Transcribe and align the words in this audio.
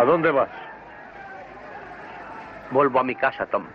¿A 0.00 0.04
dónde 0.06 0.30
vas? 0.30 0.48
Vuelvo 2.70 3.00
a 3.00 3.04
mi 3.04 3.14
casa, 3.14 3.44
Tom. 3.44 3.66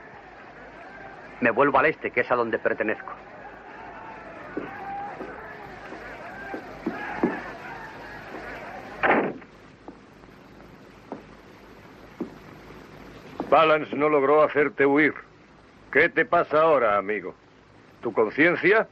Me 1.39 1.51
vuelvo 1.51 1.77
al 1.77 1.85
este, 1.85 2.09
que 2.09 2.21
es 2.21 2.31
a 2.31 2.35
donde 2.35 2.57
pertenezco. 2.57 3.13
Balance 13.47 13.95
no 13.95 14.09
logró 14.09 14.41
hacerte 14.41 14.83
huir. 14.83 15.13
¿Qué 15.91 16.09
te 16.09 16.25
pasa 16.25 16.59
ahora, 16.59 16.97
amigo? 16.97 17.35
¿Tu 18.01 18.11
conciencia? 18.11 18.87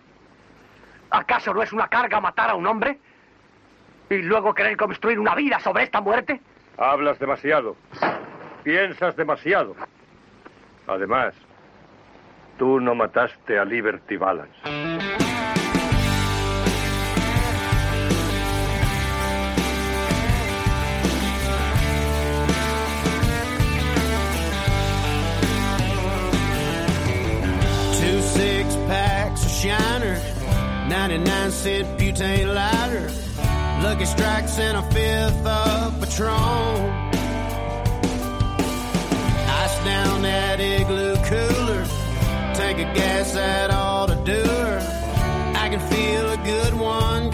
¿Acaso 1.09 1.51
no 1.51 1.63
es 1.63 1.73
una 1.73 1.87
carga 1.87 2.21
matar 2.21 2.51
a 2.51 2.53
un 2.53 2.67
hombre? 2.67 2.99
¿Y 4.11 4.17
luego 4.21 4.53
querer 4.53 4.77
construir 4.77 5.19
una 5.19 5.33
vida 5.33 5.59
sobre 5.59 5.81
esta 5.81 5.99
muerte? 5.99 6.39
Hablas 6.77 7.19
demasiado. 7.19 7.75
Piensas 8.63 9.15
demasiado. 9.15 9.75
Además, 10.87 11.33
tú 12.57 12.79
no 12.79 12.95
mataste 12.95 13.57
a 13.59 13.65
Liberty 13.65 14.17
Balance. 14.17 14.53
Two 27.99 28.21
six 28.21 28.75
packs 28.87 29.45
of 29.45 29.51
Shiner, 29.51 30.17
99 30.89 31.51
cent 31.51 31.87
butane 31.97 32.45
lighter, 32.53 32.82
Lucky 33.93 34.05
Strikes 34.05 34.57
and 34.57 34.75
a 34.75 34.81
fifth 34.91 35.45
of 35.45 35.99
Patron. 35.99 36.89
Ice 39.61 39.85
down 39.85 40.23
that 40.23 40.59
igloo 40.59 41.15
cooler, 41.17 41.85
tank 42.55 42.79
of 42.79 42.95
gas 42.95 43.33
that 43.33 43.69
ought 43.69 44.07
to 44.07 44.15
do. 44.25 44.41
I 45.59 45.69
can 45.69 45.79
feel 45.91 46.27
a 46.27 46.37
good 46.37 46.73
one 46.73 47.29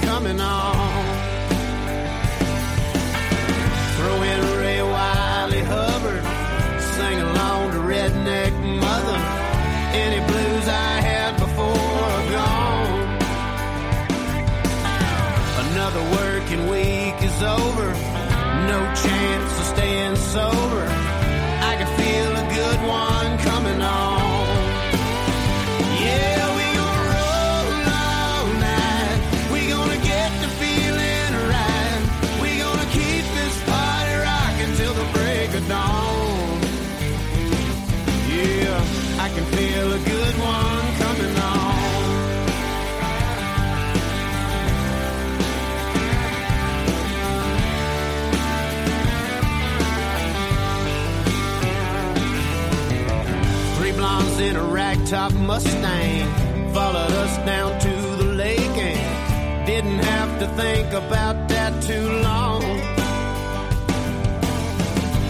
a 55.11 55.29
Mustang 55.31 56.27
followed 56.71 57.11
us 57.23 57.37
down 57.45 57.79
to 57.79 57.89
the 58.17 58.31
lake 58.35 58.59
and 58.59 59.65
didn't 59.65 59.99
have 59.99 60.39
to 60.39 60.47
think 60.49 60.87
about 60.93 61.49
that 61.49 61.73
too 61.81 62.07
long. 62.21 62.61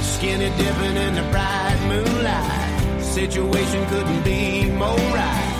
Skinny 0.01 0.49
dipping 0.57 0.97
in 0.97 1.15
the 1.15 1.25
bright 1.31 1.79
moonlight, 1.87 3.03
situation 3.03 3.85
couldn't 3.87 4.23
be 4.23 4.65
more 4.65 4.97
right. 5.15 5.55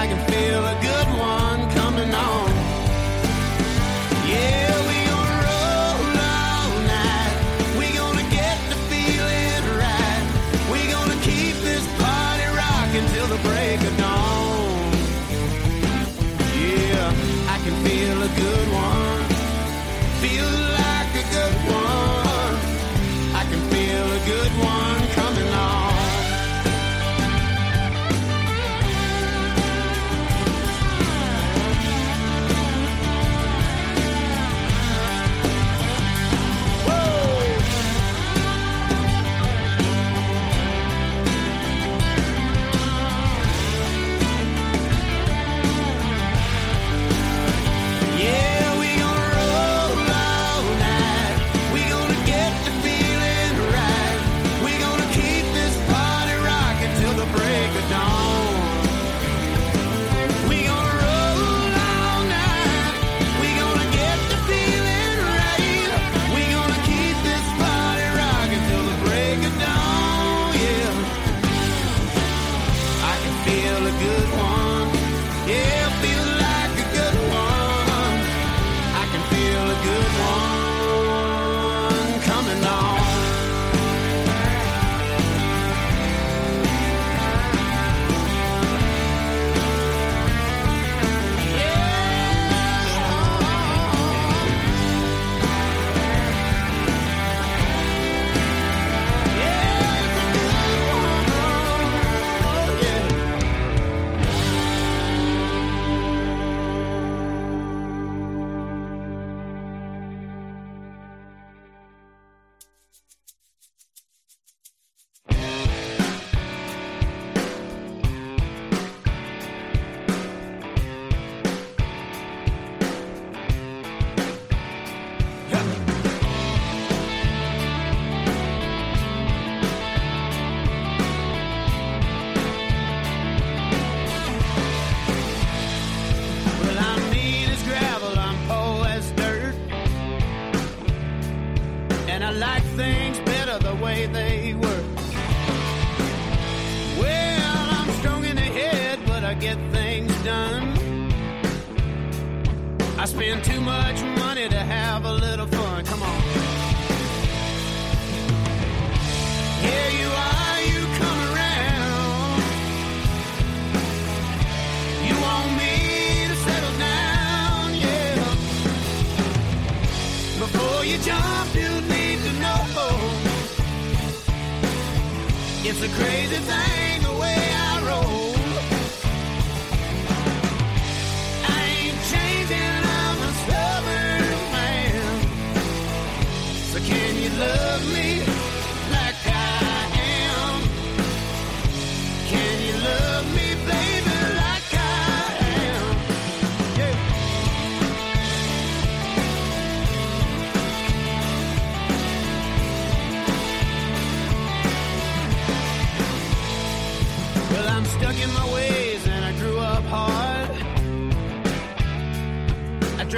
I 0.00 0.06
can 0.08 0.20
feel 0.30 0.62
a 0.64 0.78
good 0.82 0.93
good 18.36 18.68
one. 18.72 19.22
Feel 20.22 20.52
like 20.80 21.12
a 21.22 21.26
good 21.36 21.56
one. 21.70 22.56
I 23.40 23.42
can 23.50 23.60
feel 23.70 24.06
a 24.12 24.26
good 24.26 24.52
one 24.64 24.73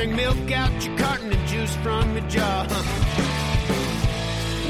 I 0.07 0.09
milk 0.09 0.53
out 0.53 0.87
your 0.87 0.97
carton 0.99 1.33
and 1.33 1.49
juice 1.49 1.75
from 1.83 2.13
your 2.13 2.29
jar. 2.29 2.65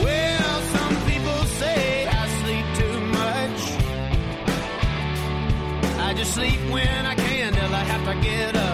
Well, 0.03 0.61
some 0.75 0.97
people 1.11 1.45
say 1.61 2.07
I 2.07 2.29
sleep 2.41 2.67
too 2.81 3.01
much. 3.21 3.61
I 6.01 6.15
just 6.17 6.33
sleep 6.33 6.59
when 6.71 7.05
I 7.05 7.15
can 7.15 7.53
till 7.53 7.75
I 7.75 7.85
have 7.85 8.05
to 8.15 8.21
get 8.27 8.57
up. 8.57 8.66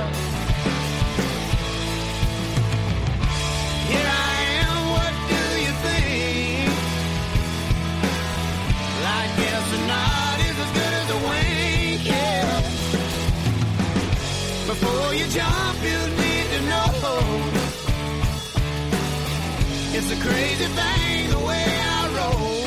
A 20.12 20.16
crazy 20.16 20.66
thing 20.66 21.30
the 21.30 21.38
way 21.38 21.64
I 21.96 22.00
roll. 22.18 22.64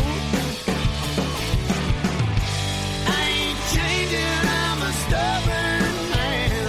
I 3.18 3.22
ain't 3.40 3.60
changing, 3.76 4.40
I'm 4.64 4.80
a 4.82 4.94
stubborn 5.04 5.94
man. 6.14 6.66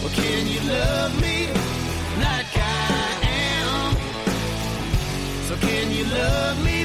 Well, 0.00 0.14
can 0.20 0.42
you 0.52 0.60
love 0.76 1.12
me 1.20 1.38
like 2.26 2.52
I 2.56 3.18
am? 3.44 3.96
So 5.48 5.56
can 5.66 5.90
you 5.90 6.04
love 6.04 6.64
me, 6.64 6.81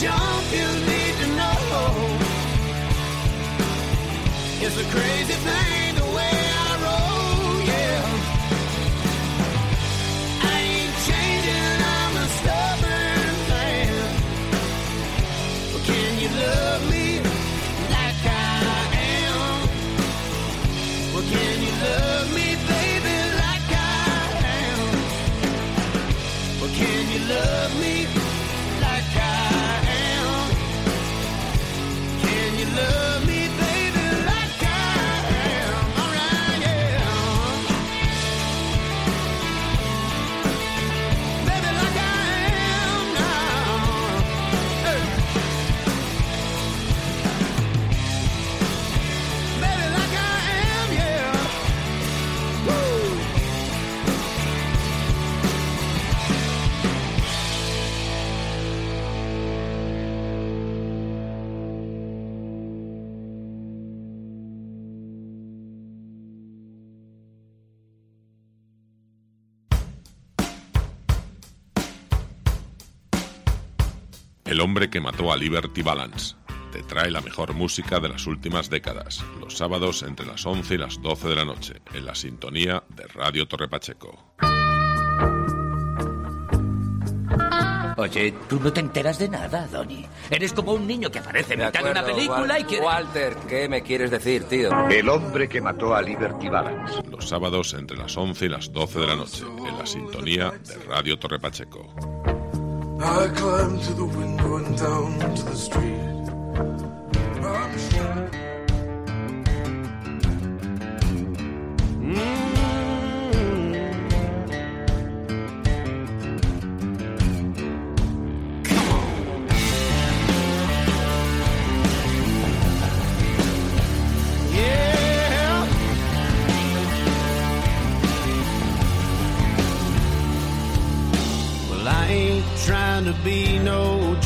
jump, 0.00 0.50
you 0.50 0.66
need 0.88 1.14
to 1.20 1.26
know. 1.36 2.18
It's 4.62 4.78
a 4.78 4.84
crazy 4.96 5.34
thing 5.34 5.79
hombre 74.70 74.88
que 74.88 75.00
mató 75.00 75.32
a 75.32 75.36
Liberty 75.36 75.82
Balance. 75.82 76.36
Te 76.70 76.84
trae 76.84 77.10
la 77.10 77.20
mejor 77.20 77.54
música 77.54 77.98
de 77.98 78.08
las 78.08 78.28
últimas 78.28 78.70
décadas, 78.70 79.24
los 79.40 79.56
sábados 79.56 80.04
entre 80.04 80.24
las 80.24 80.46
11 80.46 80.74
y 80.74 80.78
las 80.78 81.02
12 81.02 81.26
de 81.26 81.34
la 81.34 81.44
noche, 81.44 81.82
en 81.92 82.06
la 82.06 82.14
sintonía 82.14 82.84
de 82.88 83.02
Radio 83.08 83.48
Torre 83.48 83.66
Pacheco. 83.66 84.36
Oye, 87.96 88.32
tú 88.48 88.60
no 88.60 88.72
te 88.72 88.78
enteras 88.78 89.18
de 89.18 89.28
nada, 89.28 89.66
Donny. 89.66 90.06
Eres 90.30 90.52
como 90.52 90.74
un 90.74 90.86
niño 90.86 91.10
que 91.10 91.18
aparece 91.18 91.54
en 91.54 91.66
mitad 91.66 91.82
de 91.82 91.90
una 91.90 92.04
película 92.04 92.60
y 92.60 92.62
quiere... 92.62 92.86
Walter, 92.86 93.36
¿qué 93.48 93.68
me 93.68 93.82
quieres 93.82 94.12
decir, 94.12 94.44
tío? 94.44 94.70
El 94.88 95.08
hombre 95.08 95.48
que 95.48 95.60
mató 95.60 95.96
a 95.96 96.00
Liberty 96.00 96.48
Balance. 96.48 97.02
Los 97.10 97.28
sábados 97.28 97.74
entre 97.74 97.96
las 97.96 98.16
11 98.16 98.44
y 98.44 98.48
las 98.48 98.72
12 98.72 99.00
de 99.00 99.06
la 99.08 99.16
noche, 99.16 99.42
en 99.66 99.76
la 99.76 99.84
sintonía 99.84 100.52
de 100.64 100.76
Radio 100.84 101.18
Torre 101.18 101.40
Pacheco. 101.40 101.92
I 103.02 103.28
climbed 103.28 103.80
to 103.84 103.94
the 103.94 104.04
window 104.04 104.56
and 104.56 104.76
down 104.76 105.34
to 105.36 105.42
the 105.42 105.56
street. 105.56 106.89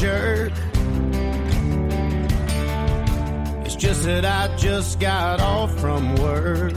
Jerk. 0.04 0.52
It's 3.64 3.76
just 3.76 4.02
that 4.04 4.25
I 4.26 4.54
just 4.56 5.00
got 5.00 5.40
off 5.40 5.70
from 5.80 6.02
work. 6.16 6.75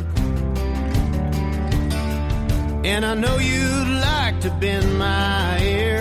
And 2.91 3.05
I 3.05 3.13
know 3.23 3.37
you'd 3.37 3.91
like 4.11 4.39
to 4.45 4.49
bend 4.61 4.87
my 4.97 5.59
ear. 5.61 5.99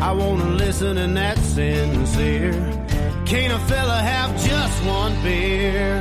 I 0.00 0.12
wanna 0.12 0.50
listen 0.64 0.96
and 0.96 1.14
that's 1.14 1.44
sincere. 1.58 2.56
Can't 3.26 3.52
a 3.52 3.62
fella 3.70 3.98
have 4.12 4.30
just 4.50 4.76
one 5.00 5.14
beer? 5.22 6.00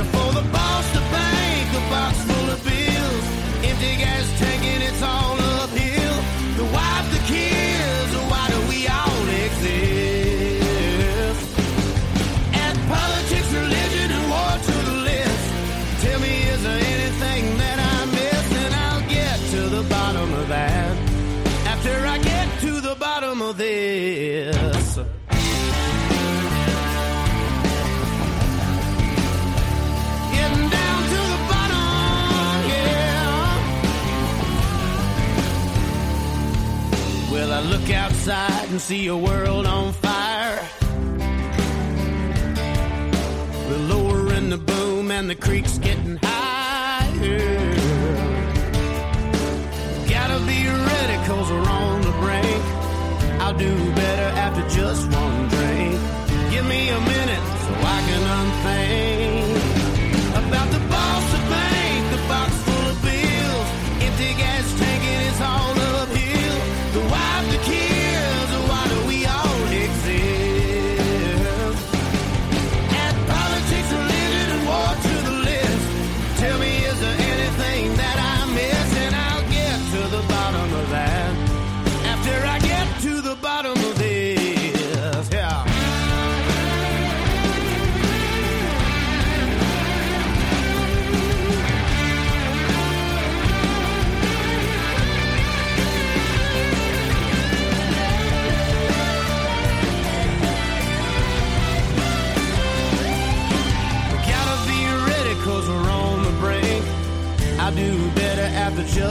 Before 0.00 0.32
the 0.38 0.46
boss, 0.56 0.86
the 0.98 1.04
bank, 1.16 1.66
a 1.80 1.82
box 1.94 2.14
full 2.28 2.48
of 2.54 2.60
bills. 2.68 3.24
Empty 3.70 3.92
gas 4.02 4.26
tank 4.40 4.62
and 4.74 4.82
it's 4.88 5.02
all 5.02 5.41
this. 23.62 24.98
Well, 37.30 37.52
I 37.52 37.60
look 37.60 37.90
outside 37.90 38.68
and 38.70 38.80
see 38.80 39.06
a 39.06 39.16
world 39.16 39.66
on 39.66 39.92
fire. 39.92 40.68
We're 43.68 43.86
lowering 43.94 44.50
the 44.50 44.58
boom 44.58 45.10
and 45.10 45.30
the 45.30 45.34
creek's 45.34 45.78
thing. 58.62 59.11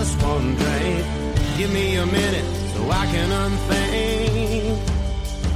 just 0.02 0.24
one 0.24 0.56
drink. 0.56 1.06
Give 1.58 1.72
me 1.72 1.96
a 1.96 2.06
minute 2.08 2.46
so 2.74 2.90
I 2.90 3.06
can 3.14 3.30
unthink 3.44 4.80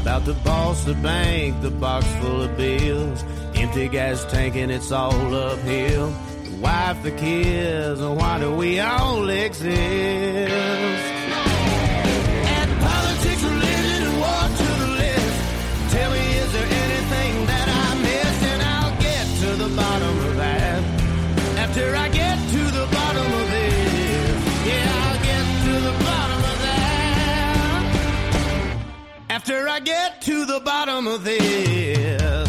about 0.02 0.25
the 0.25 0.34
boss, 0.34 0.84
the 0.84 0.94
bank, 0.94 1.64
the 1.64 1.72
box 1.72 2.06
full 2.22 2.44
of 2.44 2.56
bills, 2.56 3.24
empty 3.56 3.88
gas 3.88 4.24
tank, 4.25 4.56
and 4.56 4.72
it's 4.72 4.92
all 4.92 5.34
uphill. 5.34 6.14
The 6.44 6.58
wife, 6.58 7.02
the 7.02 7.12
kids, 7.12 8.00
and 8.00 8.16
why 8.18 8.40
do 8.40 8.56
we 8.56 8.80
all 8.80 9.28
exist? 9.30 11.14
after 29.48 29.70
I 29.70 29.80
get 29.80 30.22
to 30.22 30.44
the 30.46 30.60
bottom 30.60 31.06
of 31.06 31.24
this. 31.24 32.45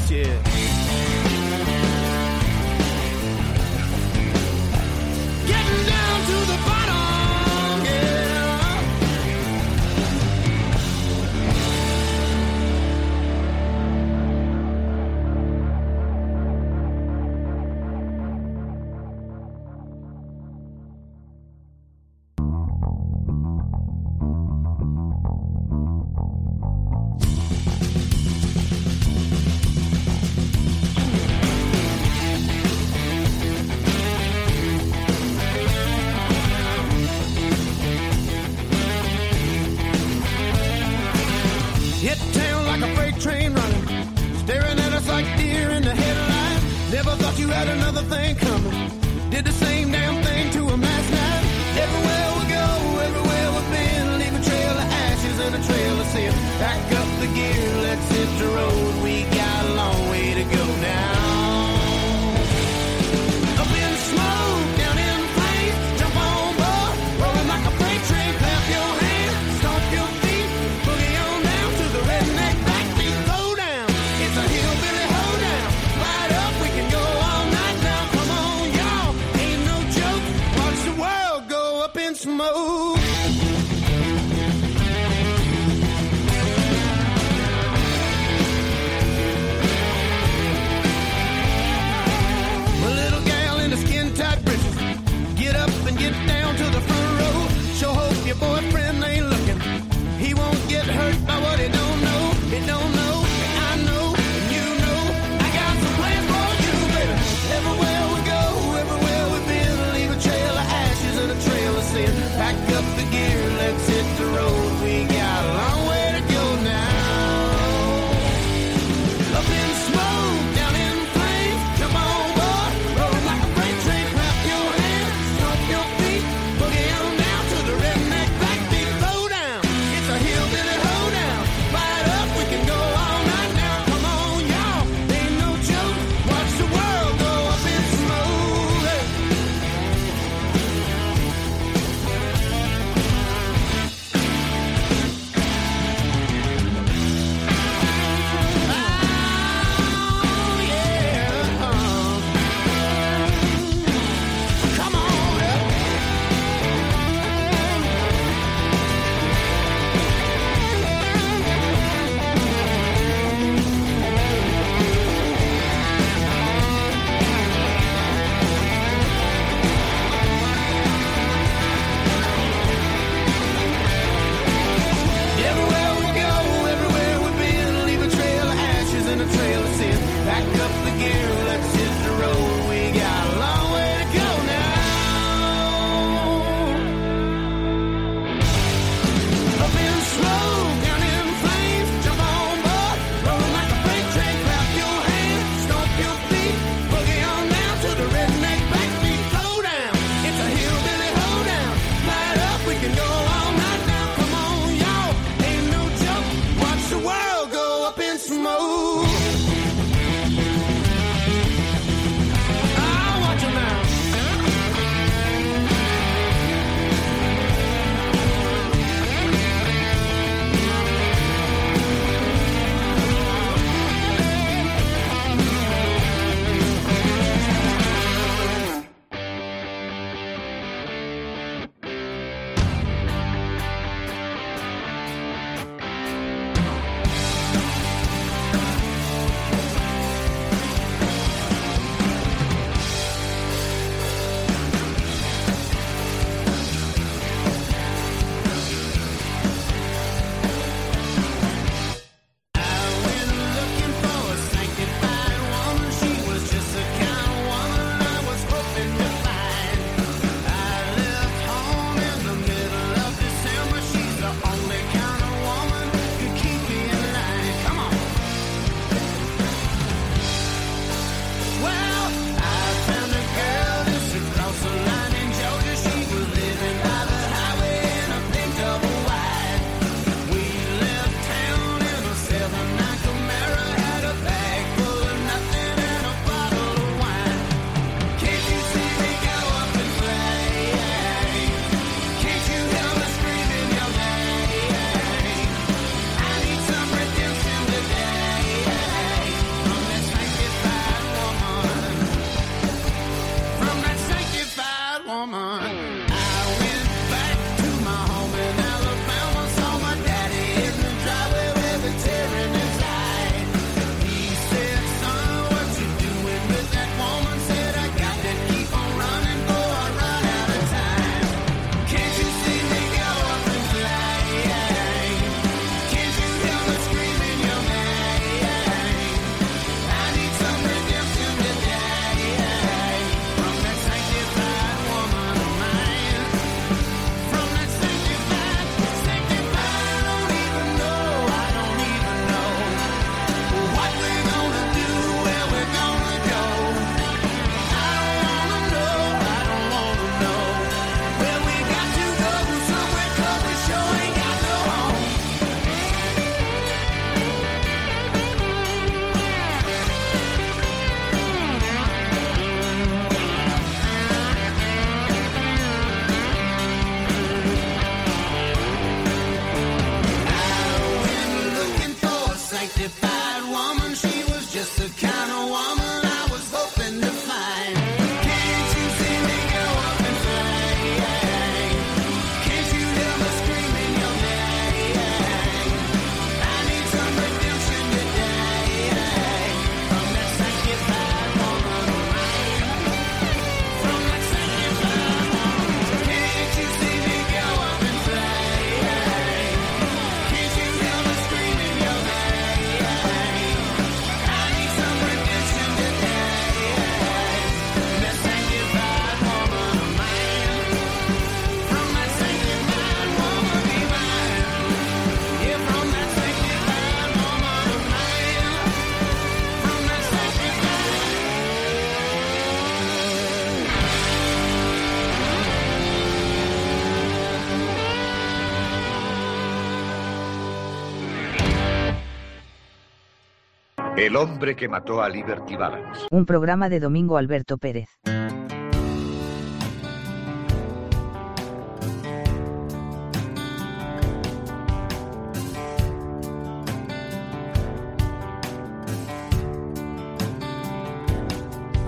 El 433.97 434.15
hombre 434.15 434.55
que 434.55 434.69
mató 434.69 435.01
a 435.01 435.09
Liberty 435.09 435.57
Balance. 435.57 436.07
Un 436.11 436.27
programa 436.27 436.69
de 436.69 436.81
Domingo 436.81 437.17
Alberto 437.17 437.57
Pérez. 437.57 437.89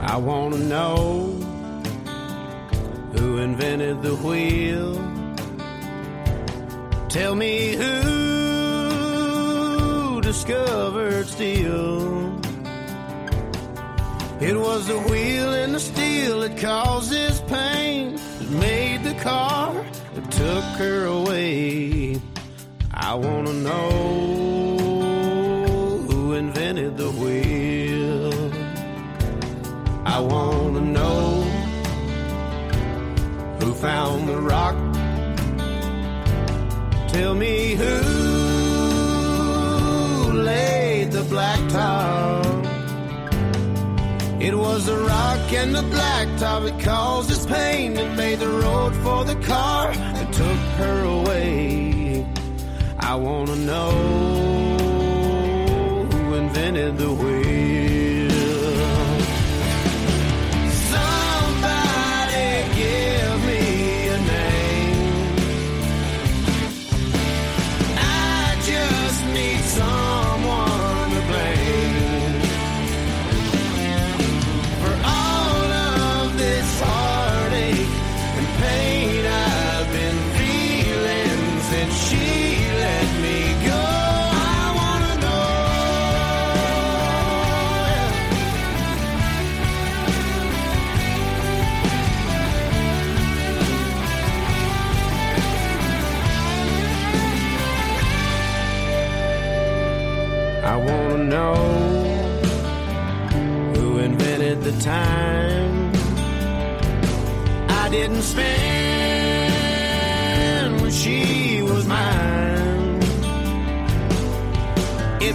I 0.00 0.16
want 0.16 0.54
to 0.54 0.60
know 0.60 1.36
who 3.12 3.38
invented 3.38 4.00
the 4.00 4.14
wheel. 4.14 4.94
Tell 7.10 7.34
me 7.34 7.76
who 7.76 8.27
discovered 10.28 11.26
steel. 11.26 12.38
It 14.42 14.56
was 14.66 14.86
the 14.86 14.98
wheel 15.08 15.54
and 15.54 15.74
the 15.74 15.80
steel 15.80 16.40
that 16.40 16.58
caused 16.58 17.10
this 17.10 17.40
pain 17.46 18.16
that 18.38 18.50
made 18.50 19.04
the 19.04 19.14
car 19.22 19.72
that 20.14 20.30
took 20.30 20.64
her 20.82 21.06
away. 21.06 22.20
I 22.92 23.14
want 23.14 23.46
to 23.46 23.54
know 23.54 24.76
who 26.08 26.34
invented 26.34 26.98
the 26.98 27.10
wheel. 27.22 28.52
I 30.04 30.20
want 30.20 30.74
to 30.74 30.82
know 30.98 31.24
who 33.60 33.72
found 33.72 34.28
the 34.28 34.38
rock. 34.52 34.76
Tell 37.14 37.34
me 37.34 37.57
It 44.48 44.56
was 44.56 44.86
the 44.86 44.96
rock 44.96 45.52
and 45.52 45.74
the 45.74 45.82
blacktop 45.82 46.64
that 46.64 46.80
caused 46.80 47.28
this 47.28 47.44
pain 47.44 47.92
that 47.92 48.16
made 48.16 48.38
the 48.38 48.48
road 48.48 48.96
for 49.04 49.22
the 49.22 49.34
car 49.44 49.92
that 49.92 50.32
took 50.32 50.62
her 50.80 51.04
away. 51.04 52.26
I 52.98 53.14
want 53.16 53.50
to 53.50 53.56
know 53.56 53.90
who 56.10 56.34
invented 56.34 56.96
the 56.96 57.12
wheel. 57.12 57.27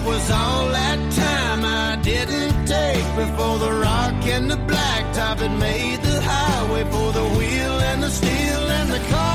Was 0.06 0.32
all 0.32 0.68
that 0.70 1.00
time 1.12 1.66
I 1.66 1.96
didn't 2.02 2.66
take. 2.66 3.06
Before 3.16 3.58
the 3.60 3.72
rock 3.72 4.26
and 4.36 4.50
the 4.52 4.58
blacktop 4.58 5.38
had 5.38 5.58
made 5.60 6.02
the 6.02 6.22
highway 6.22 6.84
for 6.84 7.12
the 7.14 7.26
wheel 7.38 7.80
and 7.90 8.04
the 8.04 8.10
steel 8.10 8.64
and 8.80 8.90
the 8.90 9.04
car. 9.14 9.30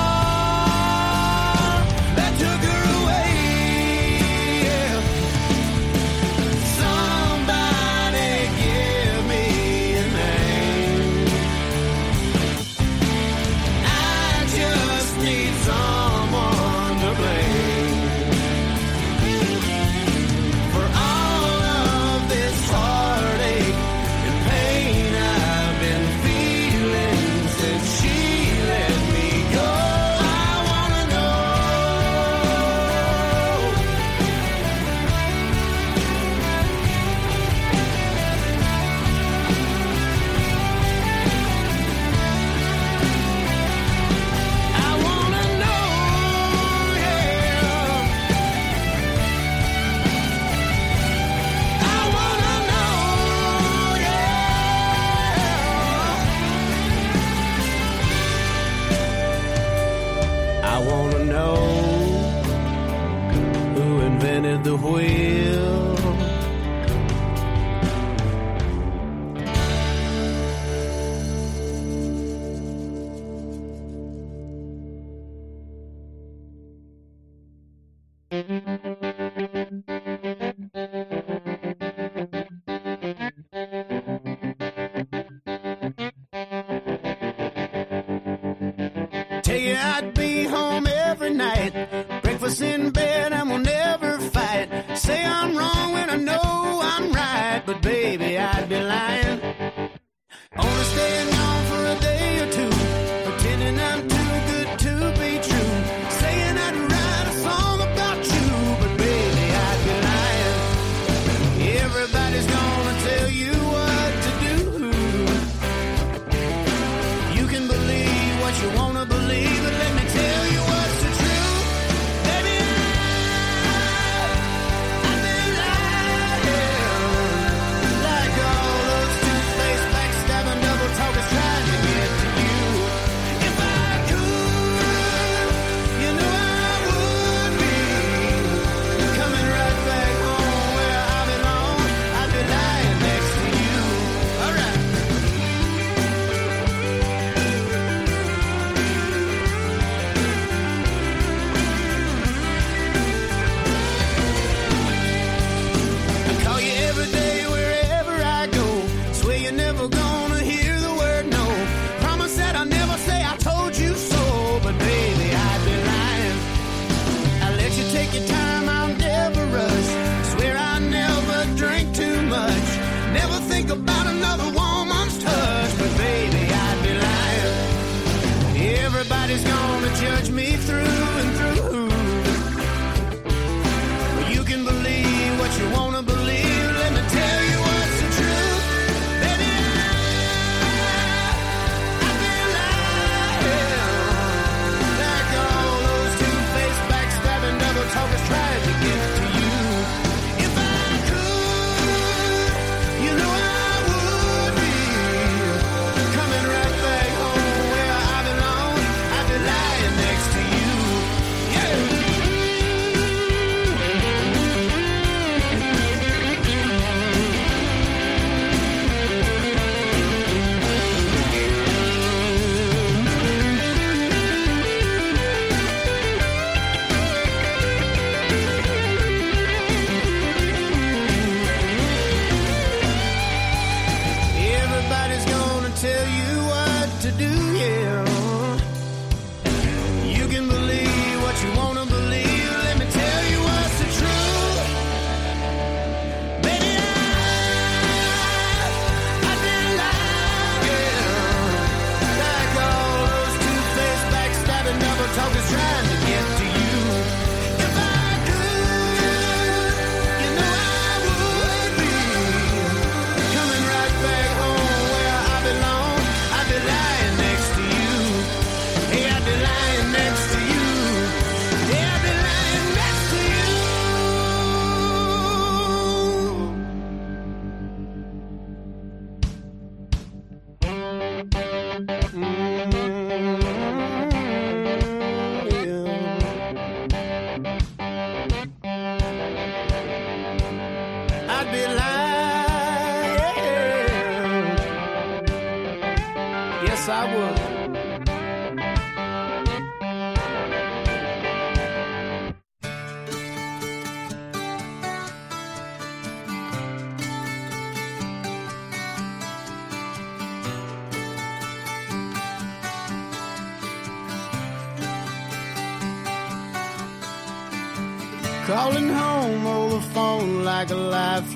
That 2.16 2.33
took 2.42 2.67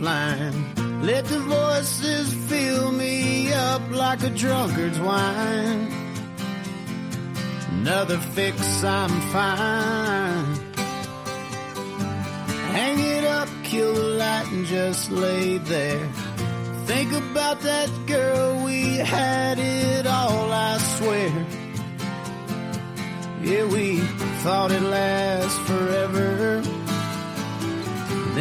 lifeline. 0.00 1.02
Let 1.02 1.24
the 1.26 1.40
voices 1.40 2.32
fill 2.48 2.92
me 2.92 3.52
up 3.52 3.82
like 3.90 4.22
a 4.22 4.30
drunkard's 4.30 4.98
wine. 5.00 5.88
Another 7.72 8.18
fix, 8.18 8.84
I'm 8.84 9.20
fine. 9.32 10.56
Hang 12.72 12.98
it 12.98 13.24
up, 13.24 13.48
kill 13.64 13.94
the 13.94 14.02
light, 14.18 14.46
and 14.52 14.66
just 14.66 15.10
lay 15.10 15.58
there. 15.58 16.08
Think 16.86 17.12
about 17.12 17.60
that 17.60 17.90
girl, 18.06 18.64
we 18.64 18.96
had 18.96 19.58
it 19.58 20.06
all, 20.06 20.52
I 20.52 20.78
swear. 20.78 21.46
Yeah, 23.42 23.64
we 23.66 23.98
thought 24.42 24.70
it 24.70 24.80
would 24.80 24.90
last 24.90 25.60
forever 25.62 26.41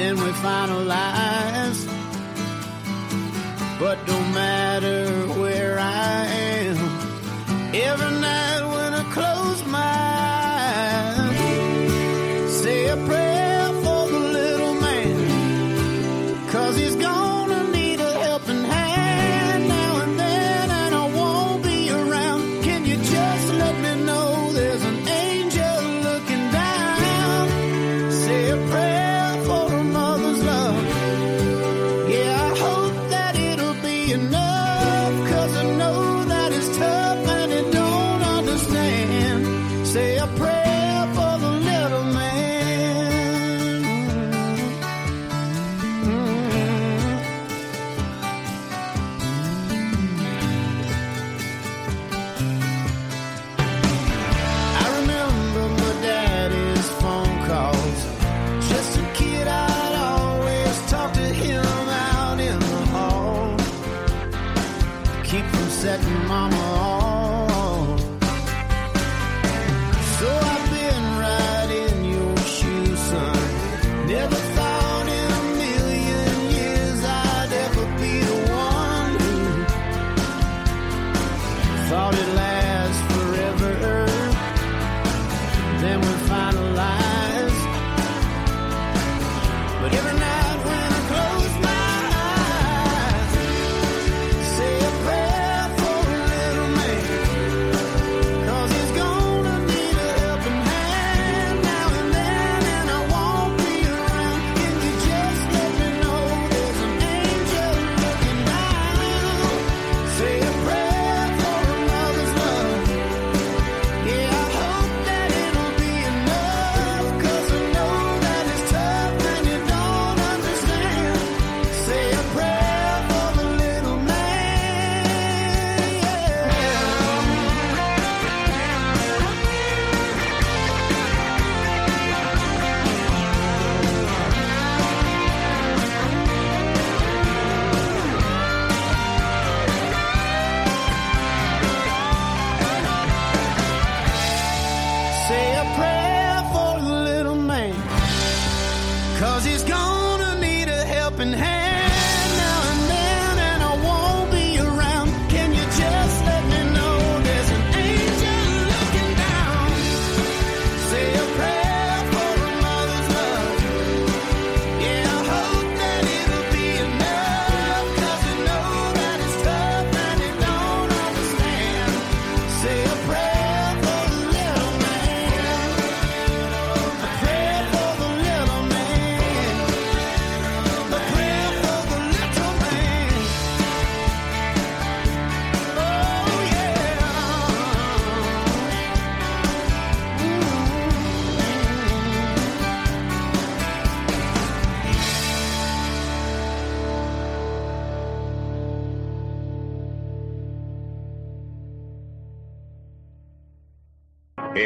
then 0.01 0.15
we 0.15 0.31
finalize. 0.47 1.81
But 3.79 3.97
don't 4.07 4.33
matter 4.33 5.05
where 5.39 5.77
I 5.79 6.25
am, 6.25 6.77
every 7.89 8.13
night 8.27 8.63
when 8.73 8.93
I 9.01 9.03
close 9.17 9.59
my 9.65 9.70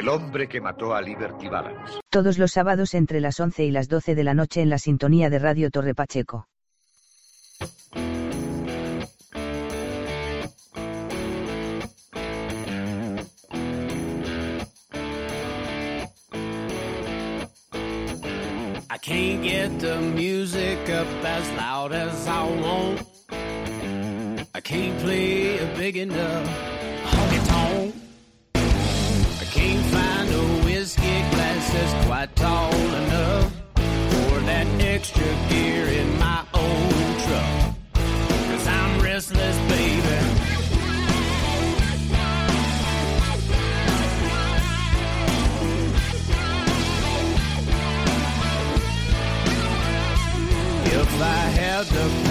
El 0.05 0.09
hombre 0.09 0.47
que 0.47 0.61
mató 0.61 0.93
a 0.93 1.01
Liberty 1.01 1.47
Balance. 1.47 1.99
Todos 2.11 2.37
los 2.37 2.51
sábados 2.51 2.93
entre 2.93 3.19
las 3.19 3.39
11 3.39 3.65
y 3.65 3.71
las 3.71 3.87
12 3.87 4.13
de 4.13 4.23
la 4.23 4.35
noche 4.35 4.61
en 4.61 4.69
la 4.69 4.77
sintonía 4.77 5.31
de 5.31 5.39
Radio 5.39 5.71
Torre 5.71 5.95
Pacheco. 5.95 6.47
I 18.91 18.99
can't 19.01 19.43
get 19.43 19.79
the 19.79 19.99
music 20.13 20.87
up 20.87 21.07
as 21.25 21.49
loud 21.57 21.93
as 21.93 22.27
I 22.27 22.43
want. 22.61 23.07
I 24.53 24.61
can't 24.61 24.99
play 24.99 25.57
a 25.57 25.75
big 25.75 25.97
enough 25.97 26.47
honky 27.05 27.47
tonk. 27.47 27.95
I 29.41 29.45
can't. 29.51 29.94
the 51.89 52.24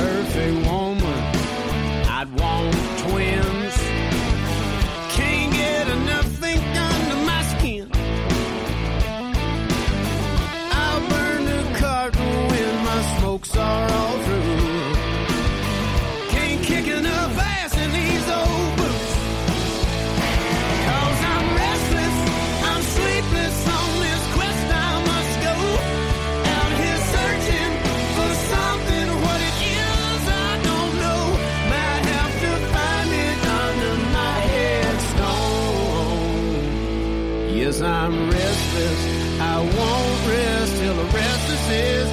rest 40.29 40.77
till 40.79 40.95
the 40.95 41.05
rest 41.05 41.49
is 41.51 41.71
in. 41.71 42.04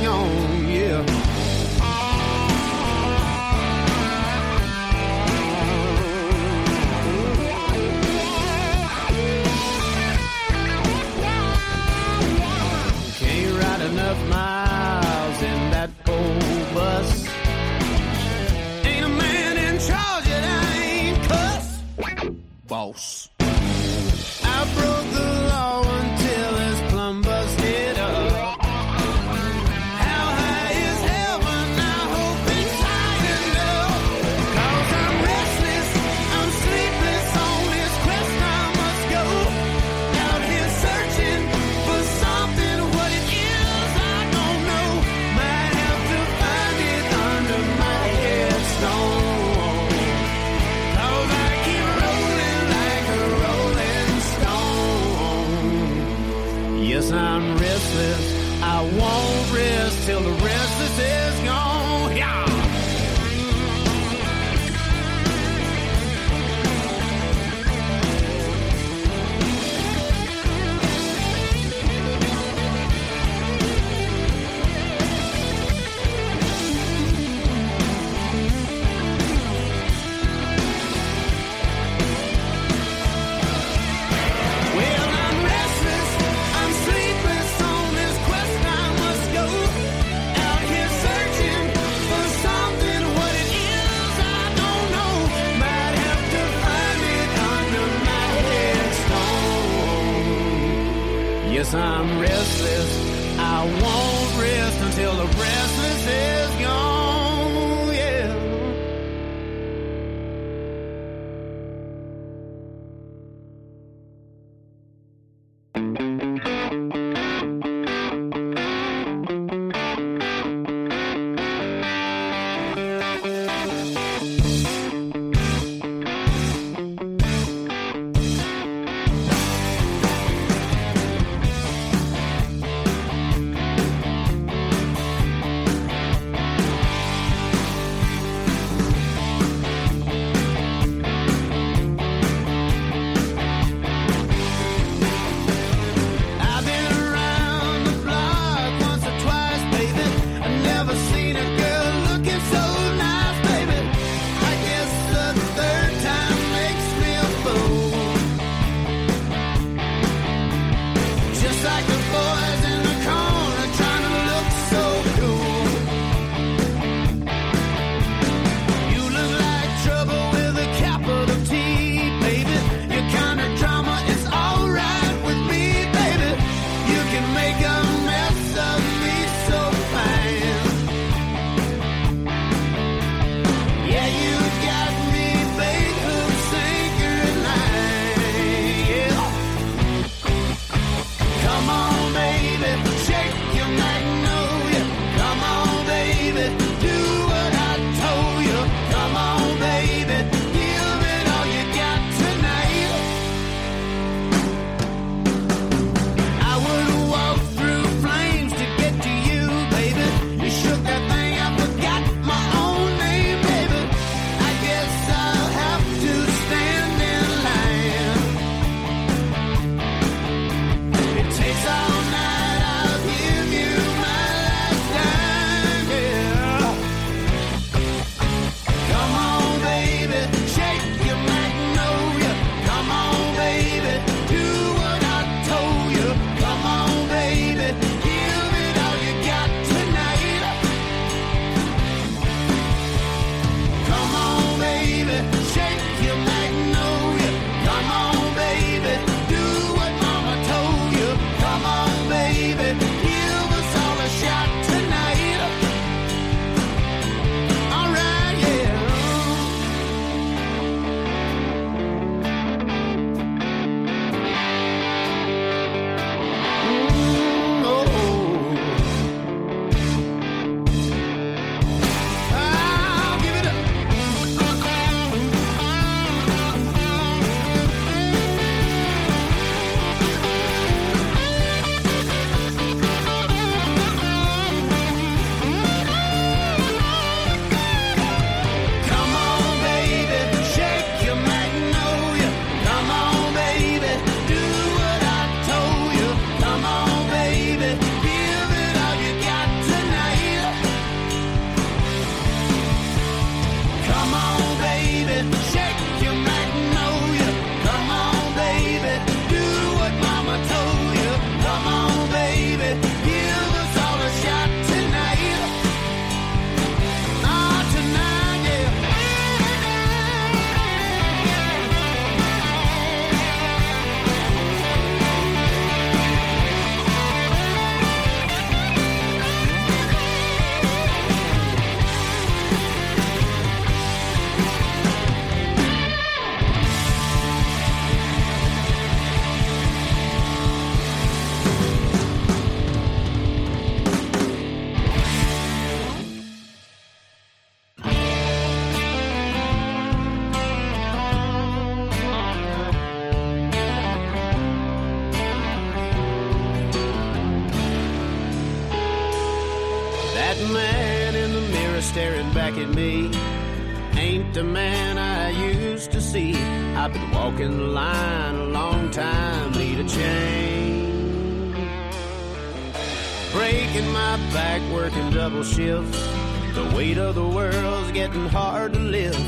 hard 378.32 378.74
to 378.74 378.80
lift. 378.80 379.20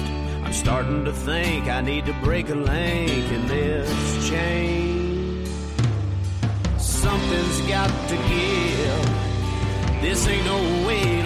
I'm 0.43 0.53
starting 0.53 1.03
to 1.05 1.11
think 1.11 1.67
I 1.67 1.81
need 1.81 2.05
to 2.05 2.13
break 2.23 2.49
a 2.49 2.55
link 2.55 3.31
in 3.31 3.47
this 3.47 4.29
chain. 4.29 5.45
Something's 6.77 7.61
got 7.67 7.89
to 8.09 8.15
give. 8.15 10.01
This 10.01 10.27
ain't 10.27 10.45
no 10.45 10.87
way 10.87 11.22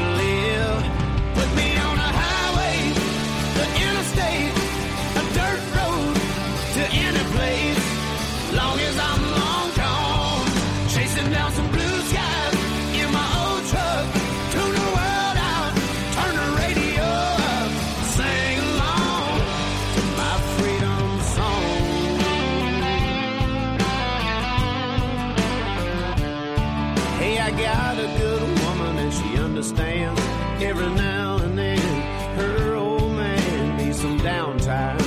Every 30.59 30.89
now 30.89 31.37
and 31.37 31.55
then, 31.57 31.77
her 32.35 32.75
old 32.75 33.11
man 33.11 33.77
needs 33.77 34.01
some 34.01 34.19
downtime 34.19 34.97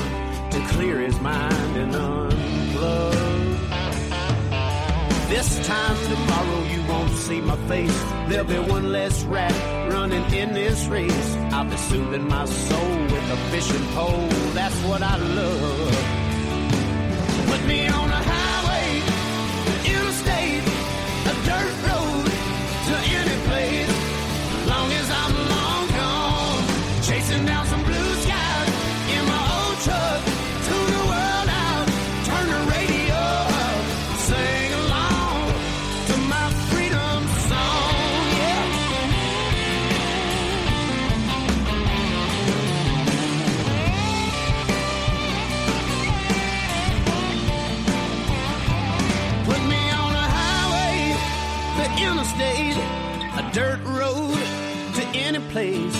to 0.51 0.61
clear 0.75 1.01
his 1.01 1.21
mind 1.21 1.77
and 1.77 1.93
unplug. 1.93 3.21
This 5.29 5.67
time 5.67 5.97
tomorrow, 6.09 6.63
you 6.73 6.83
won't 6.89 7.11
see 7.11 7.41
my 7.41 7.57
face. 7.67 8.03
There'll 8.29 8.47
be 8.47 8.59
one 8.59 8.93
less 8.93 9.25
rat 9.25 9.53
running 9.93 10.25
in 10.33 10.53
this 10.53 10.87
race. 10.87 11.37
I'll 11.53 11.65
be 11.65 11.77
soothing 11.77 12.29
my 12.29 12.45
soul 12.45 12.97
with 13.03 13.31
a 13.31 13.37
fishing 13.51 13.87
pole. 13.89 14.29
That's 14.55 14.77
what 14.85 15.03
I 15.03 15.17
love. 15.17 15.95
Put 17.51 17.67
me 17.67 17.89
on 17.89 18.09
a 18.09 18.23
highway, 18.33 19.03
interstate, 19.85 20.63
a 21.27 21.35
dirt 21.45 21.90
place. 55.51 56.00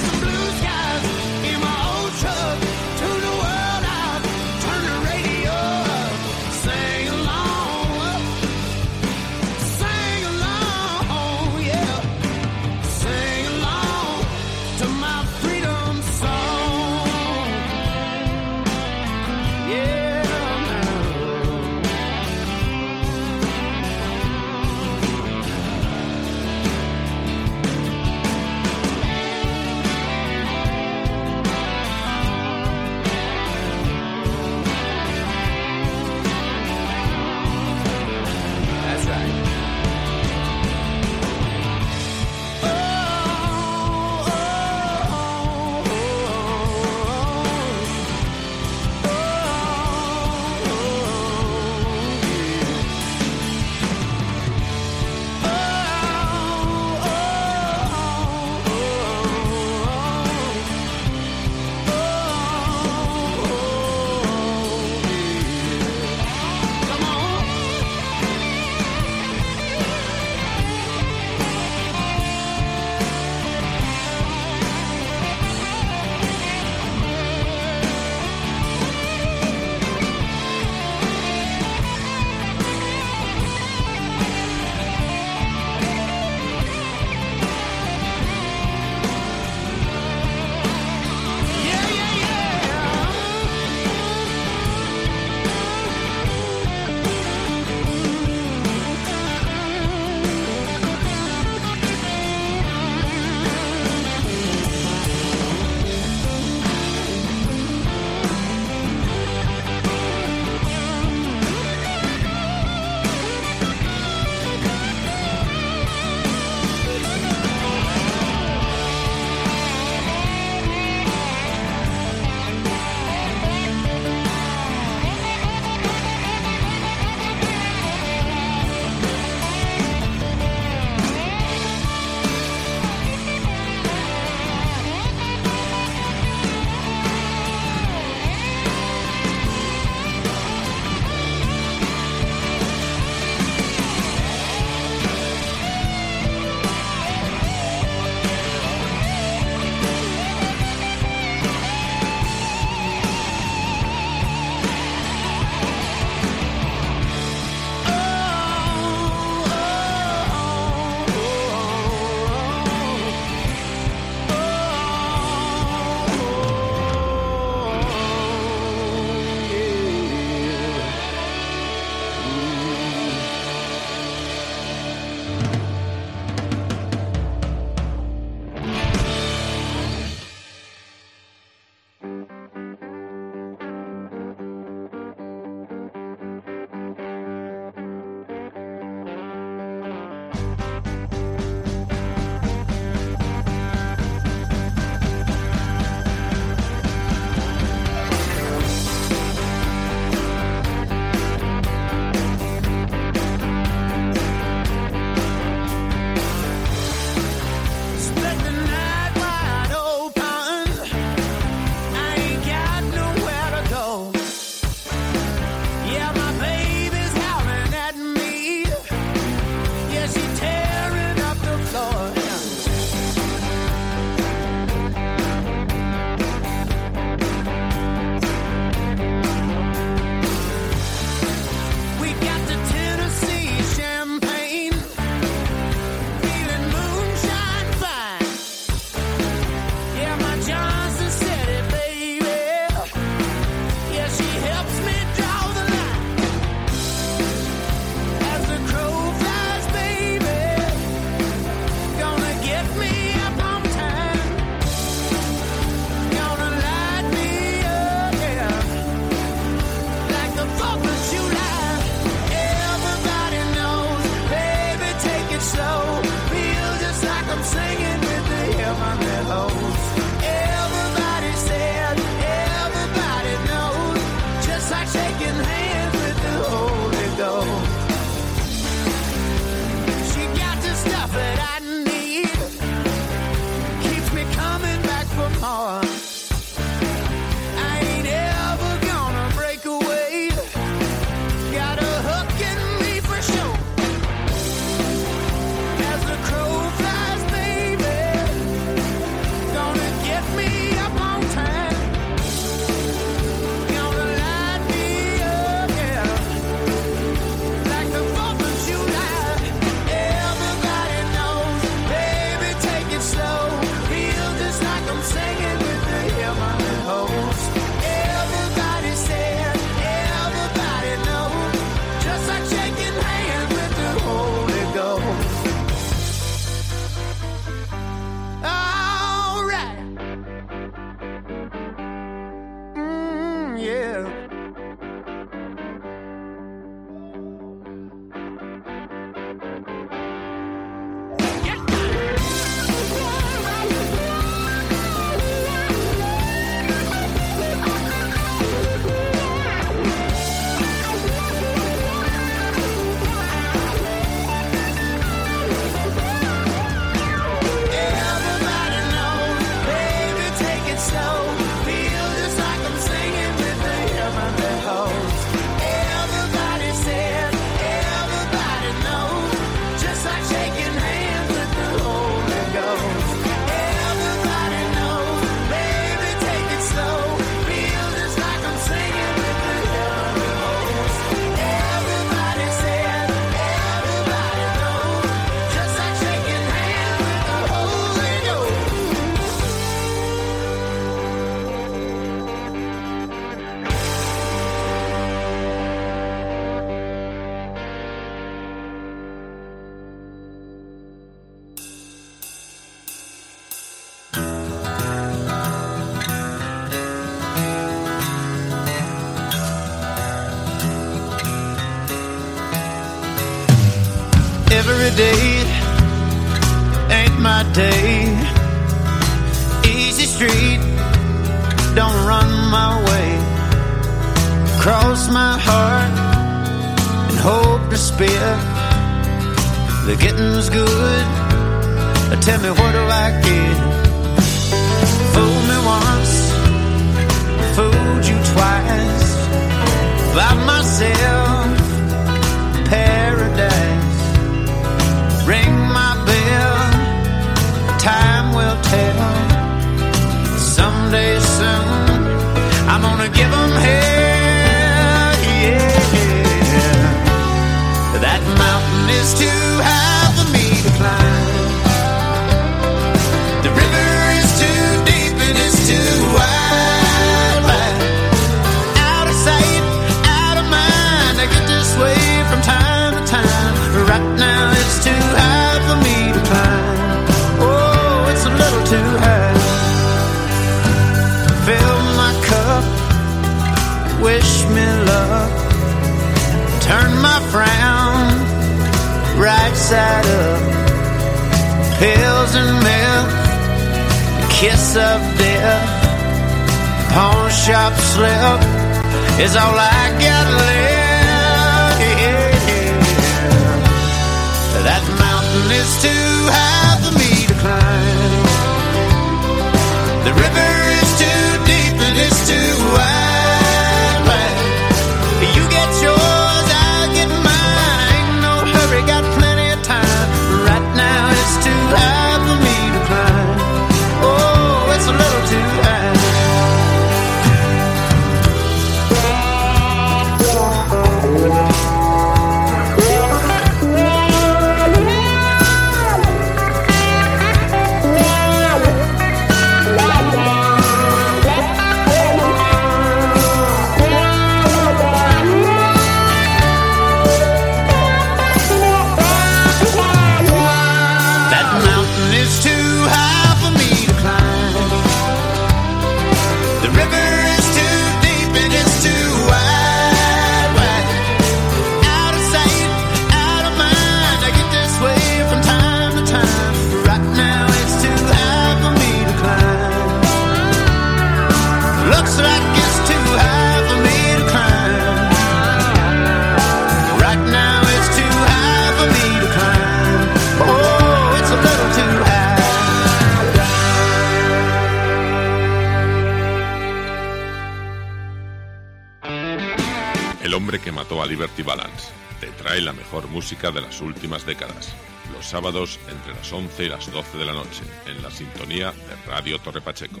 a 591.04 591.06
Liberty 591.06 591.42
Balance 591.42 591.92
te 592.18 592.28
trae 592.42 592.62
la 592.62 592.72
mejor 592.72 593.06
música 593.08 593.50
de 593.50 593.60
las 593.60 593.82
últimas 593.82 594.24
décadas. 594.24 594.74
Los 595.12 595.26
sábados 595.26 595.78
entre 595.90 596.14
las 596.14 596.32
11 596.32 596.64
y 596.64 596.68
las 596.68 596.90
12 596.90 597.18
de 597.18 597.24
la 597.26 597.32
noche, 597.34 597.62
en 597.86 598.02
la 598.02 598.10
sintonía 598.10 598.72
de 598.72 599.10
Radio 599.10 599.38
Torre 599.38 599.60
Pacheco. 599.60 600.00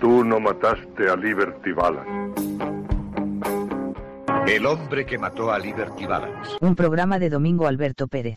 Tú 0.00 0.22
no 0.22 0.38
mataste 0.38 1.08
a 1.08 1.16
Liberty 1.16 1.72
Balance. 1.72 2.44
El 4.46 4.66
hombre 4.66 5.06
que 5.06 5.16
mató 5.16 5.50
a 5.50 5.58
Liberty 5.58 6.04
Balance. 6.04 6.56
Un 6.60 6.76
programa 6.76 7.18
de 7.18 7.30
Domingo 7.30 7.66
Alberto 7.66 8.06
Pérez. 8.06 8.36